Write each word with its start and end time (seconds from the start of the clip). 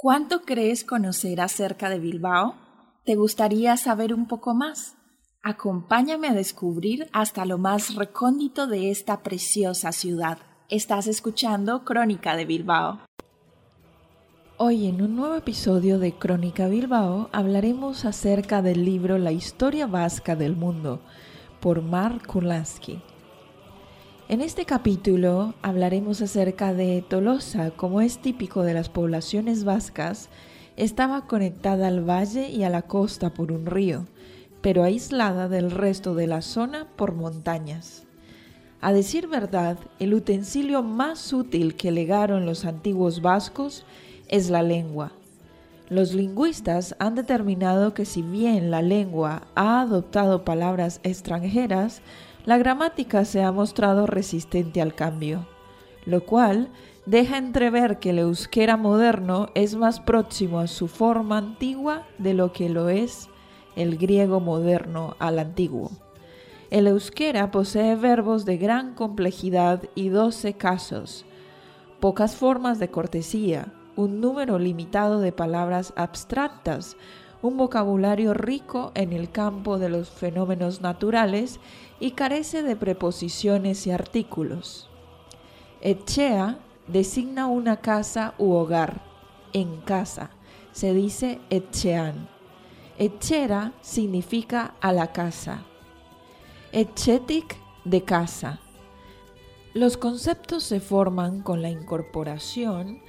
¿Cuánto 0.00 0.42
crees 0.42 0.84
conocer 0.84 1.40
acerca 1.40 1.90
de 1.90 1.98
Bilbao? 1.98 2.54
¿Te 3.04 3.14
gustaría 3.14 3.76
saber 3.76 4.14
un 4.14 4.26
poco 4.26 4.54
más? 4.54 4.96
Acompáñame 5.42 6.28
a 6.28 6.34
descubrir 6.34 7.08
hasta 7.12 7.44
lo 7.44 7.58
más 7.58 7.94
recóndito 7.94 8.66
de 8.66 8.90
esta 8.90 9.22
preciosa 9.22 9.92
ciudad. 9.92 10.38
Estás 10.68 11.06
escuchando 11.06 11.84
Crónica 11.84 12.36
de 12.36 12.44
Bilbao. 12.44 13.00
Hoy 14.56 14.86
en 14.86 15.02
un 15.02 15.14
nuevo 15.14 15.34
episodio 15.36 15.98
de 15.98 16.12
Crónica 16.12 16.68
Bilbao 16.68 17.28
hablaremos 17.32 18.04
acerca 18.04 18.62
del 18.62 18.84
libro 18.84 19.18
La 19.18 19.32
historia 19.32 19.86
vasca 19.86 20.36
del 20.36 20.56
mundo 20.56 21.00
por 21.60 21.82
Mark 21.82 22.26
Kurlansky. 22.26 23.00
En 24.28 24.40
este 24.40 24.64
capítulo 24.64 25.54
hablaremos 25.62 26.20
acerca 26.20 26.74
de 26.74 27.02
Tolosa, 27.08 27.70
como 27.70 28.00
es 28.00 28.18
típico 28.18 28.62
de 28.62 28.74
las 28.74 28.88
poblaciones 28.88 29.64
vascas, 29.64 30.28
estaba 30.76 31.26
conectada 31.26 31.88
al 31.88 32.08
valle 32.08 32.50
y 32.50 32.62
a 32.62 32.70
la 32.70 32.82
costa 32.82 33.34
por 33.34 33.50
un 33.52 33.66
río, 33.66 34.06
pero 34.60 34.84
aislada 34.84 35.48
del 35.48 35.70
resto 35.70 36.14
de 36.14 36.26
la 36.26 36.42
zona 36.42 36.86
por 36.96 37.14
montañas. 37.14 38.04
A 38.80 38.92
decir 38.92 39.26
verdad, 39.26 39.78
el 39.98 40.14
utensilio 40.14 40.82
más 40.82 41.32
útil 41.32 41.74
que 41.74 41.90
legaron 41.90 42.46
los 42.46 42.64
antiguos 42.64 43.22
vascos 43.22 43.84
es 44.28 44.50
la 44.50 44.62
lengua. 44.62 45.12
Los 45.88 46.12
lingüistas 46.12 46.94
han 46.98 47.14
determinado 47.14 47.94
que 47.94 48.04
si 48.04 48.20
bien 48.20 48.70
la 48.70 48.82
lengua 48.82 49.44
ha 49.54 49.80
adoptado 49.80 50.44
palabras 50.44 51.00
extranjeras, 51.02 52.02
la 52.44 52.58
gramática 52.58 53.24
se 53.24 53.42
ha 53.42 53.52
mostrado 53.52 54.06
resistente 54.06 54.82
al 54.82 54.94
cambio, 54.94 55.46
lo 56.04 56.26
cual 56.26 56.68
deja 57.06 57.38
entrever 57.38 57.98
que 57.98 58.10
el 58.10 58.18
euskera 58.18 58.76
moderno 58.76 59.48
es 59.54 59.76
más 59.76 59.98
próximo 60.00 60.58
a 60.58 60.66
su 60.66 60.88
forma 60.88 61.38
antigua 61.38 62.06
de 62.18 62.34
lo 62.34 62.52
que 62.52 62.68
lo 62.68 62.90
es 62.90 63.30
el 63.74 63.96
griego 63.96 64.40
moderno 64.40 65.16
al 65.18 65.38
antiguo. 65.38 65.90
El 66.70 66.86
euskera 66.86 67.50
posee 67.50 67.96
verbos 67.96 68.44
de 68.44 68.58
gran 68.58 68.94
complejidad 68.94 69.84
y 69.94 70.10
doce 70.10 70.52
casos, 70.52 71.24
pocas 71.98 72.36
formas 72.36 72.78
de 72.78 72.90
cortesía, 72.90 73.72
un 73.98 74.20
número 74.20 74.60
limitado 74.60 75.18
de 75.18 75.32
palabras 75.32 75.92
abstractas, 75.96 76.96
un 77.42 77.56
vocabulario 77.56 78.32
rico 78.32 78.92
en 78.94 79.12
el 79.12 79.28
campo 79.28 79.76
de 79.76 79.88
los 79.88 80.08
fenómenos 80.08 80.80
naturales 80.80 81.58
y 81.98 82.12
carece 82.12 82.62
de 82.62 82.76
preposiciones 82.76 83.88
y 83.88 83.90
artículos. 83.90 84.88
Etchea 85.80 86.60
designa 86.86 87.48
una 87.48 87.78
casa 87.78 88.34
u 88.38 88.52
hogar, 88.52 89.02
en 89.52 89.80
casa, 89.80 90.30
se 90.70 90.94
dice 90.94 91.40
etchean. 91.50 92.28
Etchera 92.98 93.72
significa 93.80 94.76
a 94.80 94.92
la 94.92 95.10
casa. 95.10 95.64
Etchetic 96.70 97.56
de 97.84 98.04
casa. 98.04 98.60
Los 99.74 99.96
conceptos 99.96 100.62
se 100.62 100.78
forman 100.78 101.42
con 101.42 101.62
la 101.62 101.70
incorporación 101.70 103.00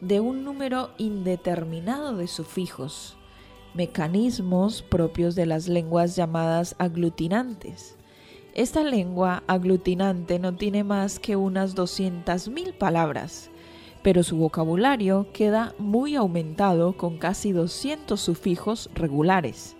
de 0.00 0.20
un 0.20 0.44
número 0.44 0.90
indeterminado 0.98 2.16
de 2.16 2.26
sufijos, 2.26 3.16
mecanismos 3.74 4.82
propios 4.82 5.34
de 5.34 5.46
las 5.46 5.68
lenguas 5.68 6.16
llamadas 6.16 6.74
aglutinantes. 6.78 7.96
Esta 8.54 8.82
lengua 8.82 9.42
aglutinante 9.46 10.38
no 10.38 10.54
tiene 10.54 10.84
más 10.84 11.18
que 11.18 11.36
unas 11.36 11.76
200.000 11.76 12.72
palabras, 12.72 13.50
pero 14.02 14.22
su 14.22 14.36
vocabulario 14.36 15.26
queda 15.32 15.74
muy 15.78 16.14
aumentado 16.14 16.96
con 16.96 17.18
casi 17.18 17.52
200 17.52 18.18
sufijos 18.20 18.88
regulares. 18.94 19.76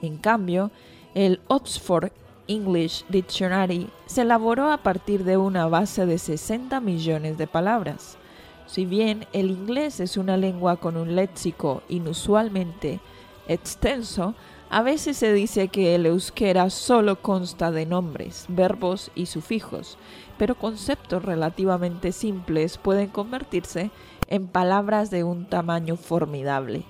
En 0.00 0.16
cambio, 0.16 0.70
el 1.14 1.40
Oxford 1.48 2.12
English 2.46 3.04
Dictionary 3.08 3.88
se 4.06 4.22
elaboró 4.22 4.70
a 4.70 4.78
partir 4.78 5.24
de 5.24 5.36
una 5.36 5.66
base 5.66 6.06
de 6.06 6.18
60 6.18 6.80
millones 6.80 7.38
de 7.38 7.46
palabras. 7.46 8.18
Si 8.66 8.86
bien 8.86 9.26
el 9.32 9.50
inglés 9.50 10.00
es 10.00 10.16
una 10.16 10.36
lengua 10.36 10.76
con 10.76 10.96
un 10.96 11.14
léxico 11.14 11.82
inusualmente 11.88 13.00
extenso, 13.46 14.34
a 14.70 14.82
veces 14.82 15.18
se 15.18 15.32
dice 15.32 15.68
que 15.68 15.94
el 15.94 16.06
euskera 16.06 16.70
solo 16.70 17.20
consta 17.20 17.70
de 17.70 17.86
nombres, 17.86 18.46
verbos 18.48 19.10
y 19.14 19.26
sufijos, 19.26 19.98
pero 20.38 20.56
conceptos 20.56 21.24
relativamente 21.24 22.10
simples 22.10 22.78
pueden 22.78 23.08
convertirse 23.08 23.90
en 24.28 24.48
palabras 24.48 25.10
de 25.10 25.22
un 25.22 25.46
tamaño 25.46 25.96
formidable. 25.96 26.84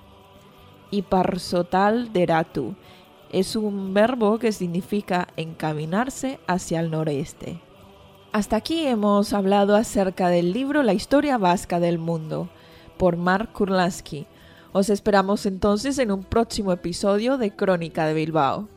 Iparsotal 0.91 2.12
deratu 2.12 2.74
es 3.32 3.56
un 3.56 3.92
verbo 3.92 4.38
que 4.38 4.52
significa 4.52 5.26
encaminarse 5.36 6.38
hacia 6.46 6.78
el 6.78 6.91
noreste. 6.91 7.60
Hasta 8.34 8.56
aquí 8.56 8.84
hemos 8.84 9.33
hablado 9.33 9.77
acerca 9.77 10.28
del 10.28 10.53
libro 10.53 10.83
La 10.83 10.93
historia 10.93 11.39
vasca 11.39 11.78
del 11.78 11.99
mundo 11.99 12.49
por 12.99 13.17
Mark 13.17 13.53
Kurlansky. 13.53 14.27
Os 14.72 14.91
esperamos 14.91 15.47
entonces 15.47 16.00
en 16.00 16.11
un 16.11 16.25
próximo 16.25 16.72
episodio 16.72 17.39
de 17.39 17.55
Crónica 17.55 18.06
de 18.06 18.15
Bilbao. 18.15 18.69